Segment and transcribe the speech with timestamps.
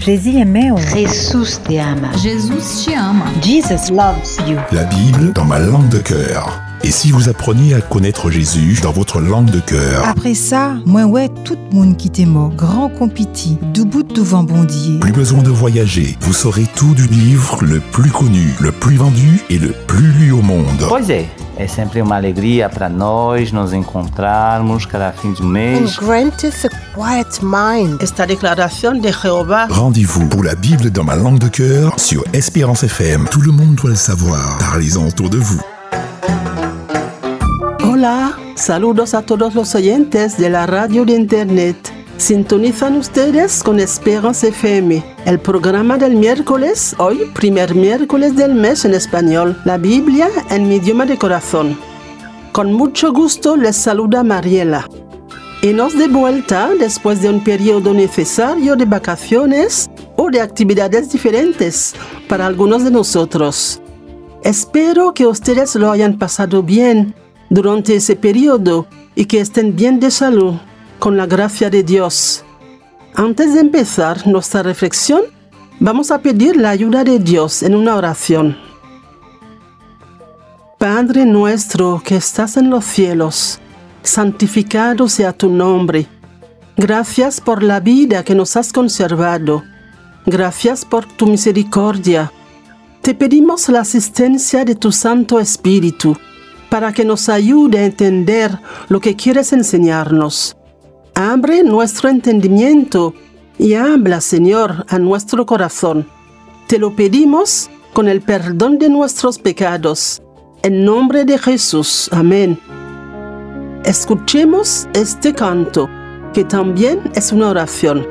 [0.00, 2.08] Jésus te ama.
[2.14, 3.24] Te ama.
[3.42, 4.56] Jesus loves you.
[4.72, 6.60] La Bible dans ma langue de cœur.
[6.84, 11.04] Et si vous appreniez à connaître Jésus dans votre langue de cœur Après ça, moi
[11.04, 15.00] ouais, tout le monde qui t'est mort, grand compiti, du bout de vent bondier.
[15.00, 19.40] Plus besoin de voyager, vous saurez tout du livre le plus connu, le plus vendu
[19.50, 20.86] et le plus lu au monde.
[20.86, 21.00] Pois
[21.58, 25.96] é, sempre uma alegria para nós nos encontrarmos cada fim de and mês.
[25.98, 28.00] granteth a quiet mind.
[28.00, 32.84] Esta declaración de Jehová Rendez-vous pour la Bible dans ma langue de cœur sur Espérance
[32.84, 33.26] FM.
[33.30, 34.58] Tout le monde doit le savoir.
[34.58, 35.60] Parlez-en autour de vous.
[37.84, 41.92] Hola, saludos a todos los oyentes de la radio de internet.
[42.18, 48.92] Sintonizan ustedes con Esperance FM, el programa del miércoles, hoy primer miércoles del mes en
[48.94, 51.78] español, la Biblia en mi idioma de corazón.
[52.50, 54.88] Con mucho gusto les saluda Mariela.
[55.62, 61.94] Y nos de vuelta después de un periodo necesario de vacaciones o de actividades diferentes
[62.28, 63.80] para algunos de nosotros.
[64.42, 67.14] Espero que ustedes lo hayan pasado bien
[67.48, 70.54] durante ese periodo y que estén bien de salud,
[70.98, 72.44] con la gracia de Dios.
[73.14, 75.22] Antes de empezar nuestra reflexión,
[75.80, 78.56] vamos a pedir la ayuda de Dios en una oración.
[80.78, 83.58] Padre nuestro que estás en los cielos,
[84.02, 86.06] santificado sea tu nombre.
[86.76, 89.64] Gracias por la vida que nos has conservado.
[90.26, 92.32] Gracias por tu misericordia.
[93.02, 96.16] Te pedimos la asistencia de tu Santo Espíritu
[96.68, 100.57] para que nos ayude a entender lo que quieres enseñarnos.
[101.20, 103.12] Abre nuestro entendimiento
[103.58, 106.06] y habla, Señor, a nuestro corazón.
[106.68, 110.22] Te lo pedimos con el perdón de nuestros pecados.
[110.62, 112.08] En nombre de Jesús.
[112.12, 112.56] Amén.
[113.84, 115.90] Escuchemos este canto,
[116.32, 118.06] que también es una oración.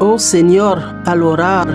[0.00, 1.68] Oh Señor, al orar,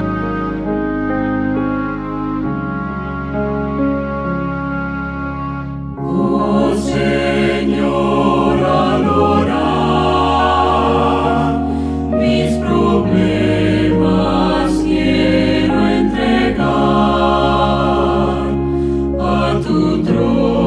[19.61, 20.62] tu trono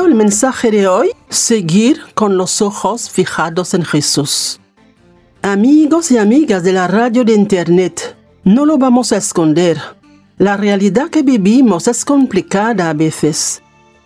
[0.00, 4.58] el mensaje de hoy Seguir con los ojos fijados en Jesús.
[5.42, 9.78] Amigos y amigas de la radio de Internet, no lo vamos a esconder.
[10.38, 13.62] La realidad que vivimos es complicada a veces.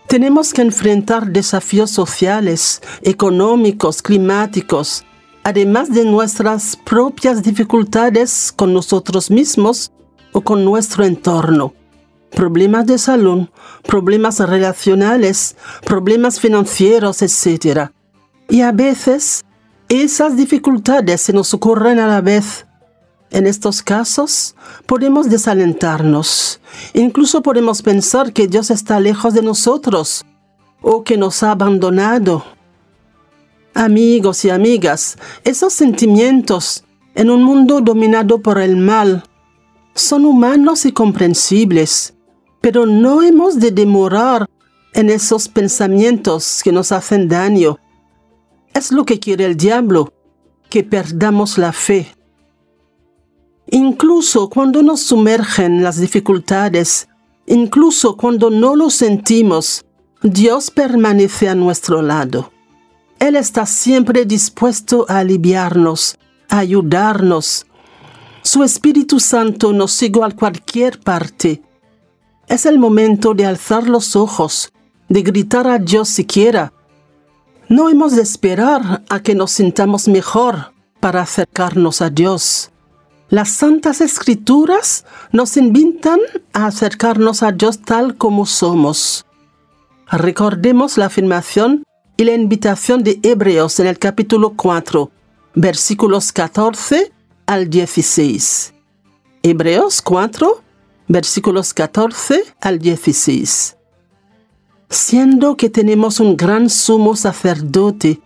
[0.09, 5.05] Tenemos que enfrentar desafíos sociales, económicos, climáticos,
[5.45, 9.93] además de nuestras propias dificultades con nosotros mismos
[10.33, 11.73] o con nuestro entorno
[12.37, 13.49] problemas de salud,
[13.83, 17.89] problemas relacionales, problemas financieros, etc.
[18.51, 19.47] Y a veces
[19.89, 22.67] esas dificultades se nos ocurren a la vez.
[23.31, 24.55] En estos casos
[24.85, 26.61] podemos desalentarnos,
[26.93, 30.25] incluso podemos pensar que Dios está lejos de nosotros
[30.83, 32.45] o que nos ha abandonado.
[33.75, 39.25] Amigos y amigas, esos sentimientos en un mundo dominado por el mal
[39.95, 42.16] son humanos y comprensibles,
[42.67, 44.51] pero no hemos de demorar
[44.93, 47.79] en esos pensamientos que nos hacen daño.
[48.75, 50.13] Es lo que quiere el diablo,
[50.69, 52.13] que perdamos la fe.
[53.71, 57.07] Incluso cuando nos sumergen las dificultades,
[57.47, 59.85] incluso cuando no lo sentimos,
[60.25, 62.51] Dios permanece a nuestro lado.
[63.21, 66.19] Él está siempre dispuesto a aliviarnos,
[66.49, 67.65] a ayudarnos.
[68.43, 71.63] Su Espíritu Santo nos sigue a cualquier parte.
[72.49, 74.73] Es el momento de alzar los ojos,
[75.09, 76.73] de gritar a Dios siquiera.
[77.69, 82.71] No hemos de esperar a que nos sintamos mejor para acercarnos a Dios.
[83.29, 86.21] Las santas escrituras nos invitan
[86.53, 89.27] a acercarnos a Dios tal como somos.
[90.09, 91.83] Recordemos la afirmación
[92.17, 95.11] y la invitación de Hebreos en el capítulo 4,
[95.57, 97.13] versículos 14
[97.47, 98.73] al 16.
[99.43, 100.63] Hebreos 4,
[101.09, 103.77] versículos 14 al 16.
[104.89, 108.21] Siendo que tenemos un gran sumo sacerdote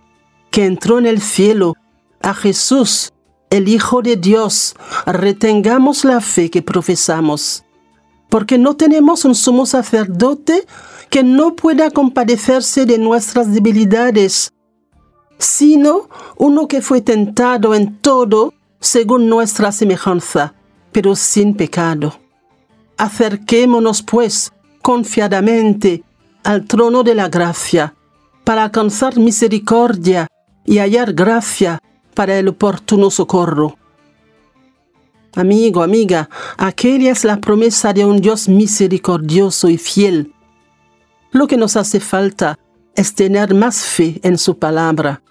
[0.50, 1.75] que entró en el cielo,
[2.23, 3.12] a Jesús,
[3.49, 4.75] el Hijo de Dios,
[5.06, 7.65] retengamos la fe que profesamos,
[8.29, 10.67] porque no tenemos un sumo sacerdote
[11.09, 14.53] que no pueda compadecerse de nuestras debilidades,
[15.38, 20.55] sino uno que fue tentado en todo según nuestra semejanza,
[20.93, 22.19] pero sin pecado.
[23.00, 24.52] Acerquémonos, pues,
[24.82, 26.05] confiadamente
[26.44, 27.94] al trono de la gracia,
[28.44, 30.26] para alcanzar misericordia
[30.67, 31.79] y hallar gracia
[32.12, 33.79] para el oportuno socorro.
[35.35, 40.35] Amigo, amiga, aquella es la promesa de un Dios misericordioso y fiel.
[41.31, 42.58] Lo que nos hace falta
[42.94, 45.23] es tener más fe en su palabra.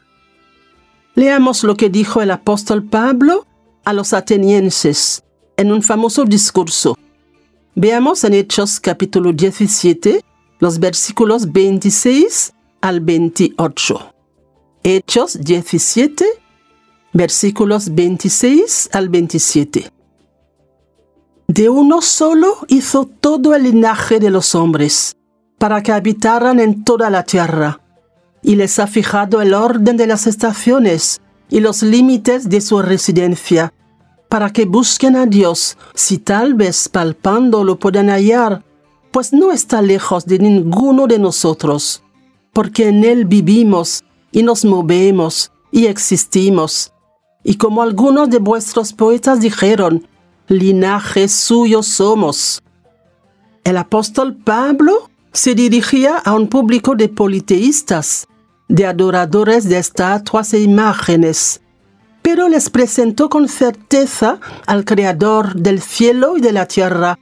[1.14, 3.46] Leamos lo que dijo el apóstol Pablo
[3.86, 5.24] a los atenienses
[5.56, 6.98] en un famoso discurso.
[7.82, 10.22] Veamos en Hechos capítulo 17
[10.60, 14.14] los versículos 26 al 28.
[14.84, 16.26] Hechos 17,
[17.14, 19.90] versículos 26 al 27.
[21.48, 25.16] De uno solo hizo todo el linaje de los hombres,
[25.58, 27.80] para que habitaran en toda la tierra,
[28.42, 33.72] y les ha fijado el orden de las estaciones y los límites de su residencia,
[34.30, 38.64] para que busquen a Dios, si tal vez palpando lo puedan hallar,
[39.12, 42.04] pues no está lejos de ninguno de nosotros,
[42.54, 46.94] porque en Él vivimos y nos movemos y existimos.
[47.44, 50.08] Y como algunos de vuestros poetas dijeron,
[50.48, 52.62] linaje suyo somos.
[53.64, 58.28] El apóstol Pablo se dirigía a un público de politeístas,
[58.68, 61.62] de adoradores de estatuas e imágenes,
[62.22, 67.20] pero les presentó con certeza al Creador del cielo y de la tierra,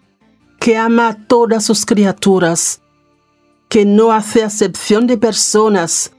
[0.59, 2.81] que ama a todas sus criaturas,
[3.69, 6.11] que no hace acepción de personas,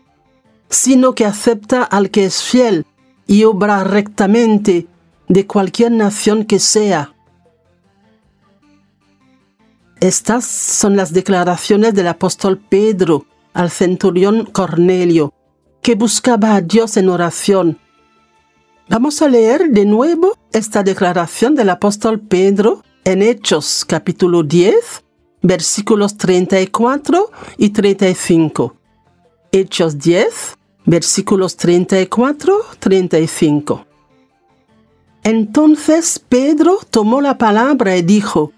[0.70, 2.86] sino que acepta al que es fiel
[3.26, 4.86] y obra rectamente
[5.28, 7.14] de cualquier nación que sea.
[10.00, 15.34] Estas son las declaraciones del apóstol Pedro al centurión Cornelio,
[15.82, 17.78] que buscaba a Dios en oración.
[18.90, 25.05] Vamos a leer de nuevo esta declaración del apóstol Pedro en Hechos capítulo 10,
[25.43, 28.76] versículos 34 y 35.
[29.52, 30.56] Hechos 10,
[30.87, 33.85] versículos 34-35.
[35.23, 38.52] Entonces Pedro tomó la palabra y dijo,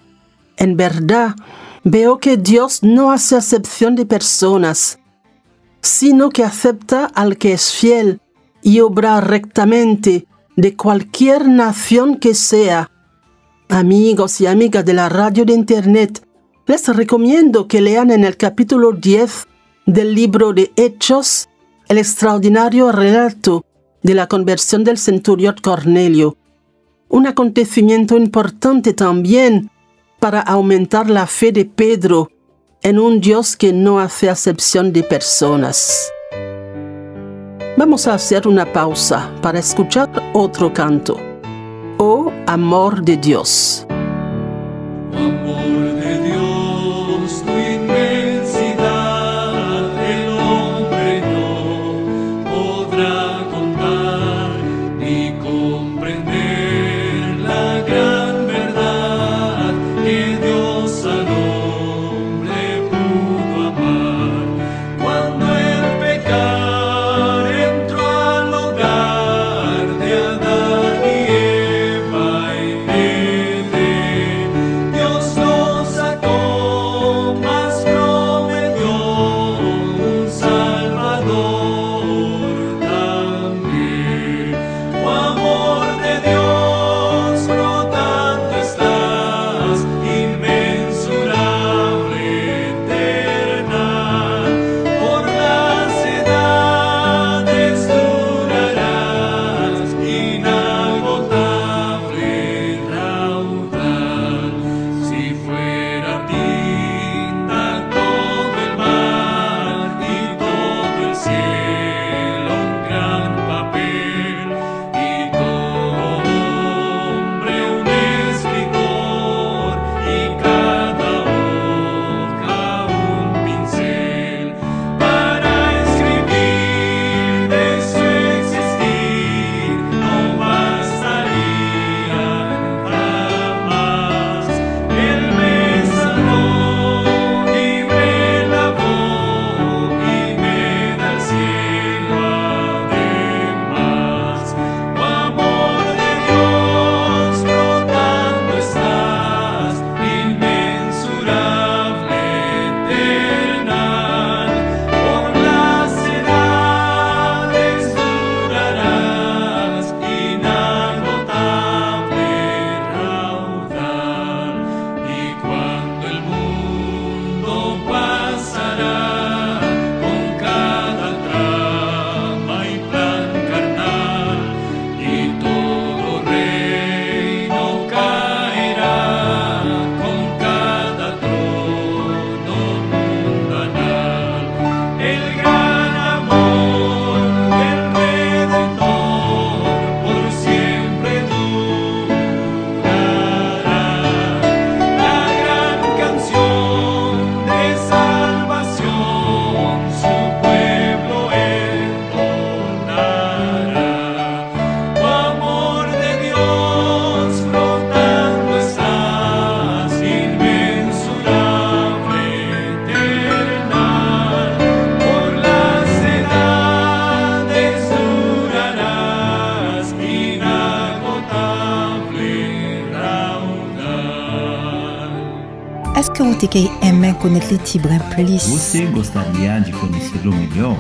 [0.57, 1.35] En verdad,
[1.83, 5.01] veo que Dios no hace acepción de personas,
[5.83, 8.21] sino que acepta al que es fiel
[8.63, 10.27] y obra rectamente
[10.57, 12.91] de cualquier nación que sea.
[13.69, 16.27] Amigos y amigas de la radio de Internet,
[16.67, 19.47] les recomiendo que lean en el capítulo 10
[19.87, 21.49] del libro de Hechos
[21.89, 23.65] el extraordinario relato
[24.03, 26.37] de la conversión del centurión Cornelio,
[27.09, 29.71] un acontecimiento importante también
[30.21, 32.31] para aumentar la fe de Pedro
[32.83, 36.11] en un Dios que no hace acepción de personas.
[37.81, 41.17] Vamos a hacer una pausa para escuchar otro canto.
[41.97, 43.87] Oh amor de Dios.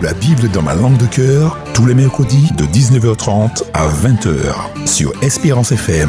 [0.02, 5.12] La Bible dans ma langue de cœur, tous les mercredis de 19h30 à 20h sur
[5.22, 6.08] Espérance FM.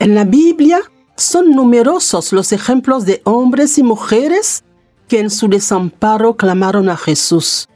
[0.00, 0.78] En la Biblia
[1.16, 4.64] son numerosos los ejemplos de hombres y mujeres
[5.06, 7.68] que en su desamparo clamaron a Jesús.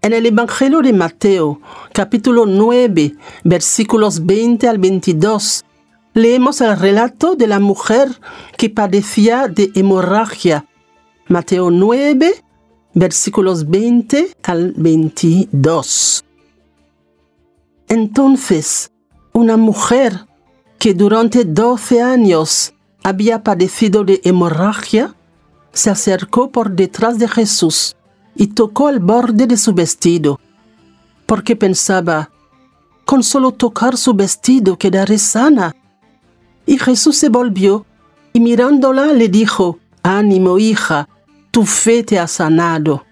[0.00, 1.60] En el Evangelio de Mateo,
[1.92, 5.65] capítulo 9, versículos 20 al 22,
[6.16, 8.08] leemos el relato de la mujer
[8.56, 10.64] que padecía de hemorragia.
[11.28, 12.42] Mateo 9,
[12.94, 16.24] versículos 20 al 22.
[17.88, 18.90] Entonces,
[19.34, 20.26] una mujer
[20.78, 22.72] que durante 12 años
[23.04, 25.14] había padecido de hemorragia,
[25.74, 27.94] se acercó por detrás de Jesús
[28.34, 30.40] y tocó el borde de su vestido,
[31.26, 32.30] porque pensaba,
[33.04, 35.74] con solo tocar su vestido quedaré sana.
[36.66, 37.86] Y Jesús se volvió
[38.32, 41.08] y mirándola le dijo, ánimo hija,
[41.50, 43.04] tu fe te ha sanado.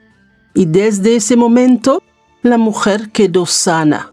[0.52, 2.02] Y desde ese momento
[2.42, 4.12] la mujer quedó sana.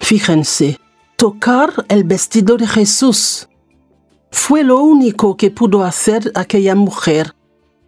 [0.00, 0.78] Fíjense,
[1.16, 3.48] tocar el vestido de Jesús
[4.30, 7.34] fue lo único que pudo hacer aquella mujer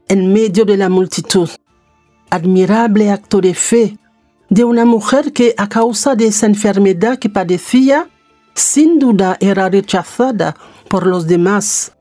[0.09, 1.51] en medio de la multitud.
[2.31, 3.99] Admirable acto de fe
[4.49, 8.09] de una mujer que a causa de esa enfermedad que padecía,
[8.57, 10.57] sin duda era rechazada
[10.89, 11.93] por los demás.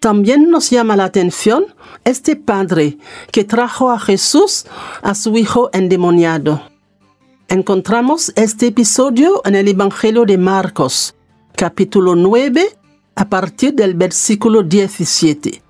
[0.00, 1.66] También nos llama la atención
[2.04, 2.98] este padre
[3.32, 4.66] que trajo a Jesús
[5.02, 6.62] a su hijo endemoniado.
[7.48, 11.14] Encontramos este episodio en el Evangelio de Marcos,
[11.56, 12.78] capítulo 9,
[13.16, 15.62] a partir del versículo 17.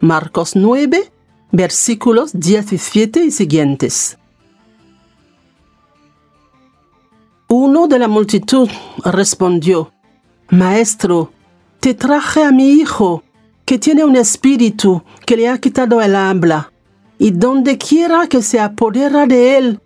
[0.00, 1.12] Marcos 9,
[1.52, 4.18] versículos 17 y siguientes.
[7.56, 8.68] Uno de la multitud
[9.04, 9.92] respondió,
[10.50, 11.30] Maestro,
[11.78, 13.22] te traje a mi hijo,
[13.64, 16.72] que tiene un espíritu que le ha quitado el habla,
[17.16, 19.80] y donde quiera que se apodera de él,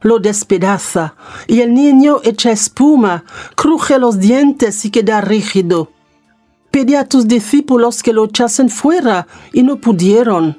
[0.00, 1.14] lo despedaza,
[1.46, 3.24] y el niño echa espuma,
[3.54, 5.90] cruje los dientes y queda rígido.
[6.70, 10.56] Pedí a tus discípulos que lo echasen fuera, y no pudieron.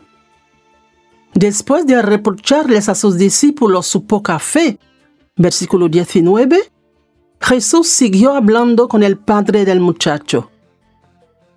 [1.34, 4.78] Después de reprocharles a sus discípulos su poca fe,
[5.42, 6.72] versículo 19,
[7.40, 10.50] Jesús siguió hablando con el padre del muchacho.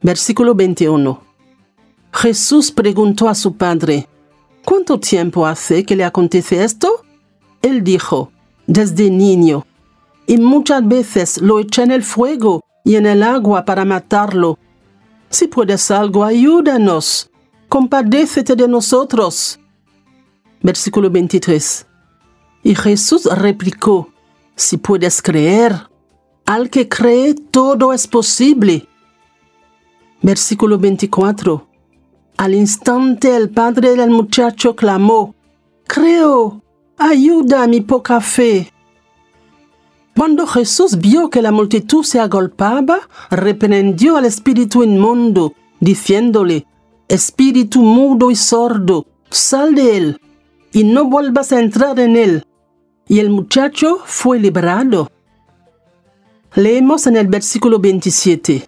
[0.01, 1.21] Versículo 21.
[2.13, 4.09] Jesús preguntó a su padre,
[4.65, 7.05] ¿Cuánto tiempo hace que le acontece esto?
[7.61, 8.33] Él dijo,
[8.67, 9.67] desde niño,
[10.27, 14.59] y muchas veces lo eché en el fuego y en el agua para matarlo.
[15.29, 17.31] Si puedes algo, ayúdanos,
[17.69, 19.61] compadécete de nosotros.
[20.63, 21.87] Versículo 23.
[22.65, 24.09] Y Jesús replicó,
[24.57, 25.89] si puedes creer,
[26.47, 28.89] al que cree todo es posible.
[30.23, 31.69] Versículo 24.
[32.39, 35.35] Al instante el padre del muchacho clamó,
[35.87, 36.63] Creo,
[36.97, 38.73] ayuda a mi poca fe.
[40.17, 46.67] Cuando Jesús vio que la multitud se agolpaba, reprendió al espíritu inmundo, diciéndole,
[47.09, 50.21] Espíritu mudo y sordo, sal de él,
[50.73, 52.47] y no vuelvas a entrar en él.
[53.07, 55.11] Y el muchacho fue liberado.
[56.55, 58.67] Leemos en el versículo 27.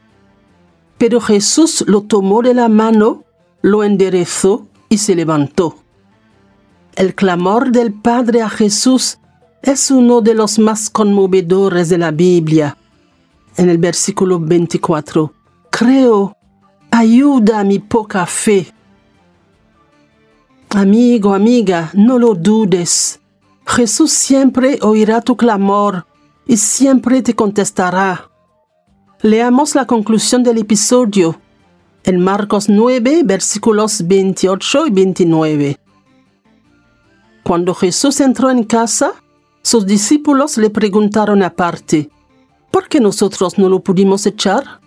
[0.98, 3.24] Pero Jesús lo tomó de la mano,
[3.62, 5.76] lo enderezó y se levantó.
[6.94, 9.18] El clamor del Padre a Jesús
[9.62, 12.76] es uno de los más conmovedores de la Biblia.
[13.56, 15.32] En el versículo 24,
[15.70, 16.36] creo,
[16.90, 18.72] ayuda a mi poca fe.
[20.70, 23.20] Amigo, amiga, no lo dudes.
[23.66, 26.06] Jesús siempre oirá tu clamor
[26.46, 28.30] y siempre te contestará.
[29.20, 31.40] Leamos la conclusión del episodio
[32.04, 35.80] en Marcos 9, versículos 28 y 29.
[37.42, 39.12] Cuando Jesús entró en casa,
[39.62, 42.08] sus discípulos le preguntaron aparte,
[42.70, 44.80] ¿por qué nosotros no lo pudimos echar?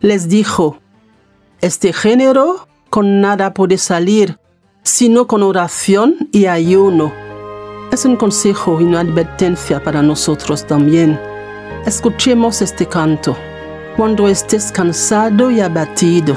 [0.00, 0.80] Les dijo,
[1.60, 4.38] este género con nada puede salir,
[4.82, 7.31] sino con oración y ayuno.
[7.92, 11.20] Es un consejo y una advertencia para nosotros también.
[11.84, 13.36] Escuchemos este canto.
[13.98, 16.34] Cuando estés cansado y abatido.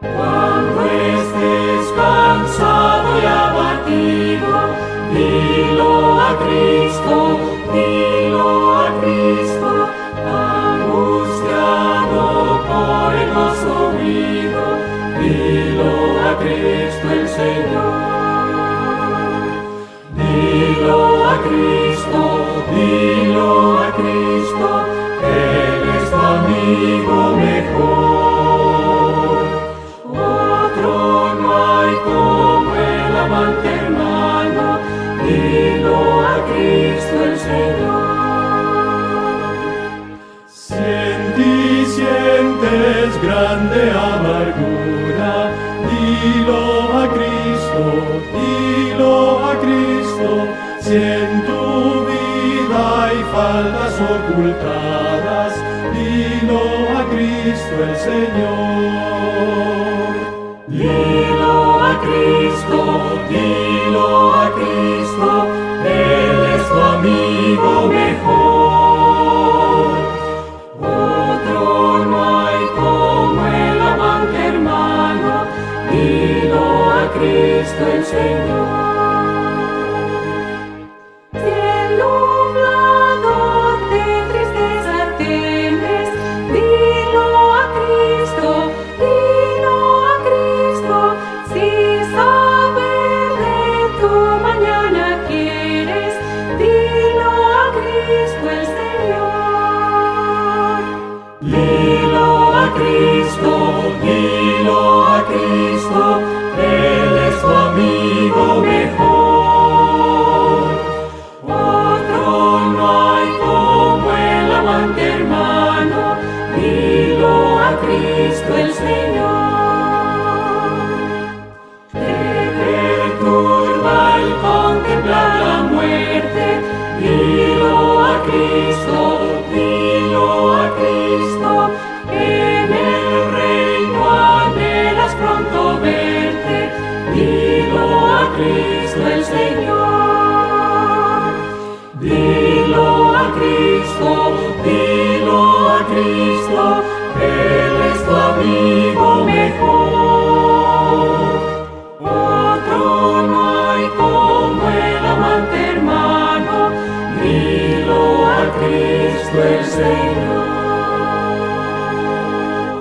[0.00, 4.74] Cuando estés cansado y abatido,
[5.14, 7.38] dilo a Cristo,
[7.72, 9.86] dilo a Cristo,
[10.82, 12.20] angustiado
[12.66, 13.30] por el
[14.02, 14.66] vivo,
[15.20, 15.90] dilo
[16.28, 17.91] a Cristo el Señor.
[57.80, 58.71] El Señor.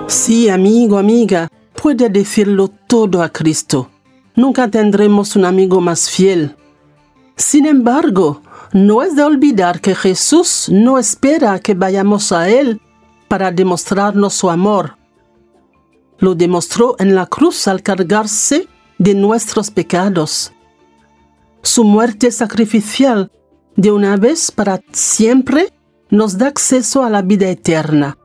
[0.08, 1.48] Sí, amigo, amiga,
[1.82, 3.90] puede decirlo todo a Cristo.
[4.36, 6.56] Nunca tendremos un amigo más fiel.
[7.38, 8.42] Sin embargo,
[8.74, 12.82] no es de olvidar que Jesús no espera que vayamos a Él
[13.28, 14.98] para demostrarnos su amor.
[16.20, 20.52] Lo demostró en la cruz al cargarse de nuestros pecados.
[21.64, 23.32] Su muerte sacrificial
[23.76, 25.72] de una vez para siempre
[26.12, 28.18] nos da acceso a la vida eterna,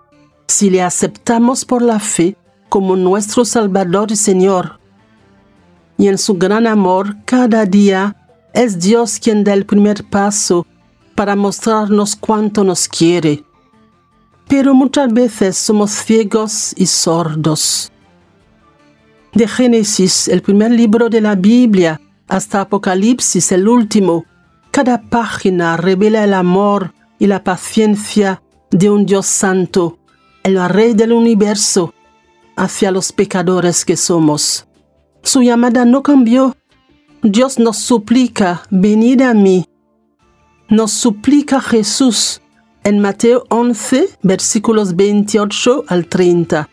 [0.48, 2.36] si le aceptamos por la fe
[2.68, 4.80] como nuestro Salvador y Señor.
[5.96, 8.16] Y en su gran amor, cada día
[8.52, 10.66] es Dios quien da el primer paso
[11.14, 13.44] para mostrarnos cuánto nos quiere.
[14.48, 17.92] Pero muchas veces somos ciegos y sordos.
[19.32, 24.24] De Génesis, el primer libro de la Biblia, hasta Apocalipsis, el último,
[24.72, 29.98] cada página revela el amor y la paciencia de un Dios santo,
[30.42, 31.94] el Rey del universo,
[32.56, 34.66] hacia los pecadores que somos.
[35.22, 36.56] Su llamada no cambió.
[37.22, 39.66] Dios nos suplica, venid a mí.
[40.68, 42.40] Nos suplica Jesús
[42.84, 46.68] en Mateo 11, versículos 28 al 30.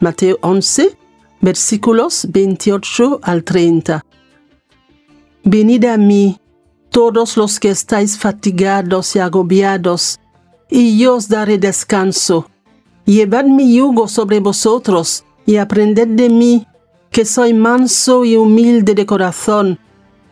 [0.00, 0.98] Mateo 11,
[1.40, 4.04] versículos 28 al 30.
[5.44, 6.40] Venid a mí,
[6.90, 10.20] todos los que estáis fatigados y agobiados,
[10.68, 12.50] y yo os daré descanso.
[13.04, 16.66] Llevad mi yugo sobre vosotros y aprended de mí,
[17.10, 19.78] que soy manso y humilde de corazón,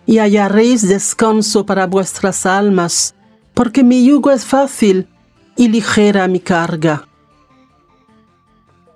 [0.06, 3.14] y hallaréis descanso para vuestras almas,
[3.54, 5.08] porque mi yugo es fácil
[5.56, 7.08] y ligera mi carga.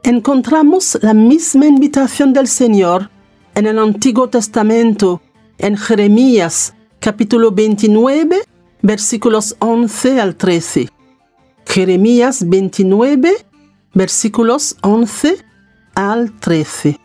[0.04, 3.10] Encontramos la misma invitación del Señor
[3.54, 5.20] en el Antiguo Testamento,
[5.58, 8.44] en Jeremías capítulo 29,
[8.80, 10.88] versículos 11 al 13.
[11.66, 13.44] Jeremías 29,
[13.92, 15.44] versículos 11
[15.96, 17.00] al 13.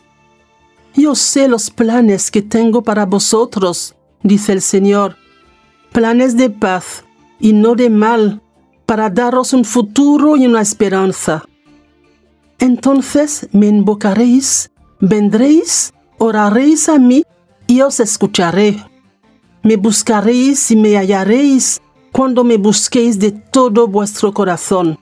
[0.94, 5.16] Yo sé los planes que tengo para vosotros, dice el Señor,
[5.92, 7.04] planes de paz
[7.40, 8.44] y no de mal,
[8.86, 11.44] para daros un futuro y una esperanza.
[12.60, 17.24] Entonces me invocaréis, vendréis, oraréis a mí
[17.66, 18.87] y os escucharé.
[19.68, 21.82] Me buscaréis y me hallaréis
[22.14, 24.98] cuando me busquéis de todo vuestro corazón.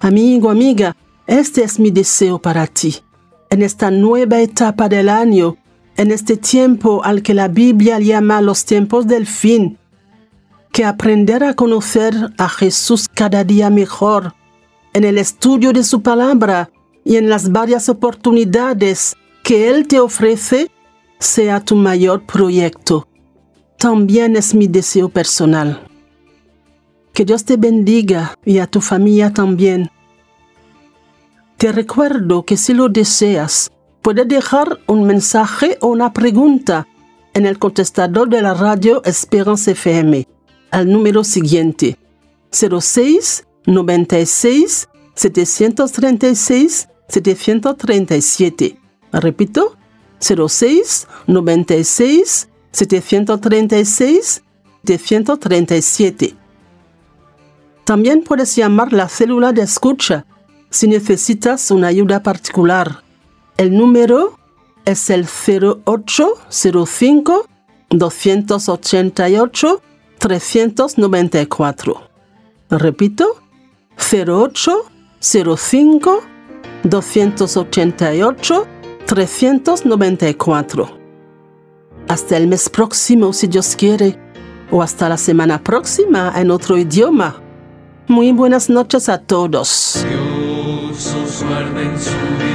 [0.00, 3.02] Amigo, amiga, este es mi deseo para ti.
[3.50, 5.58] En esta nueva etapa del año,
[5.98, 9.76] en este tiempo al que la Biblia llama los tiempos del fin,
[10.72, 14.32] que aprender a conocer a Jesús cada día mejor,
[14.94, 16.70] en el estudio de su palabra
[17.04, 20.70] y en las varias oportunidades que Él te ofrece,
[21.18, 23.06] sea tu mayor proyecto.
[23.84, 25.86] También es mi deseo personal.
[27.12, 29.90] Que Dios te bendiga y a tu familia también.
[31.58, 33.70] Te recuerdo que si lo deseas,
[34.00, 36.88] puedes dejar un mensaje o una pregunta
[37.34, 40.26] en el contestador de la radio Esperance FM
[40.70, 41.98] al número siguiente
[42.52, 48.78] 06 96 736 737.
[49.12, 49.76] Repito,
[50.20, 54.42] 06 96 736
[54.84, 56.34] 737.
[57.84, 60.26] También puedes llamar la célula de escucha
[60.70, 63.02] si necesitas una ayuda particular.
[63.56, 64.38] El número
[64.84, 67.46] es el 0805
[67.90, 69.82] 288
[70.18, 72.10] 394.
[72.70, 73.40] Repito,
[73.96, 76.22] 0805
[76.82, 78.66] 288
[79.06, 81.03] 394.
[82.08, 84.18] Hasta el mes próximo, si Dios quiere,
[84.70, 87.36] o hasta la semana próxima en otro idioma.
[88.06, 90.04] Muy buenas noches a todos.
[90.06, 92.53] Dios en su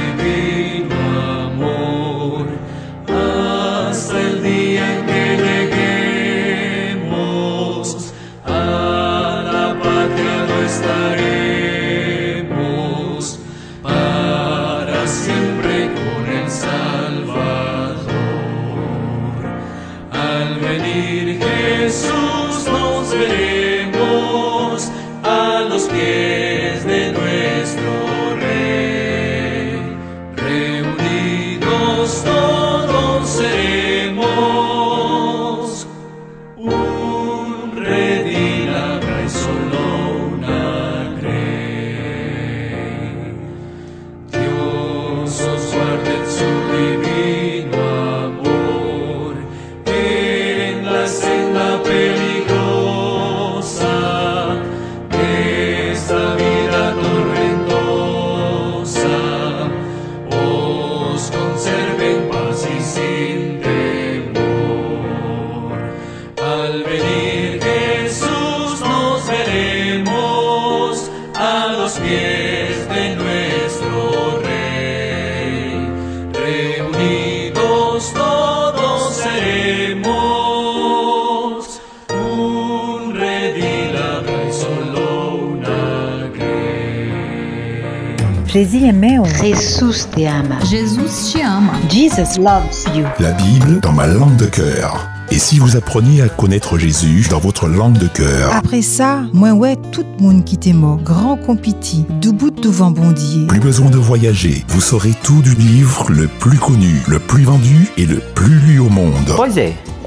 [88.52, 89.22] Jésus est meu.
[89.40, 90.56] Jesus te ama.
[90.68, 91.72] Jesus te ama.
[91.88, 93.04] Jesus loves you.
[93.20, 95.08] La Bible dans ma langue de cœur.
[95.30, 99.52] Et si vous appreniez à connaître Jésus dans votre langue de cœur, Après ça, moi
[99.52, 103.46] ouais, tout monde qui t'est mort, grand compiti, du bout de vent bondier.
[103.46, 107.88] plus besoin de voyager, vous saurez tout du livre le plus connu, le plus vendu
[107.96, 109.32] et le plus lu au monde.
[109.36, 109.46] Pois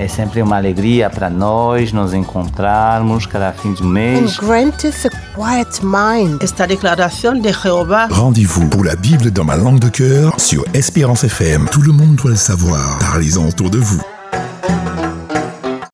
[0.04, 4.38] é, sempre uma alegria para nós nos encontrarmos cada fim de And mês.
[4.38, 6.42] granteth a quiet mind.
[6.44, 11.24] Esta declaración de Jehová Rendez-vous pour la Bible dans ma langue de cœur sur Espérance
[11.24, 11.68] FM.
[11.72, 13.00] Tout le monde doit le savoir.
[13.00, 14.02] Parlez-en autour de vous.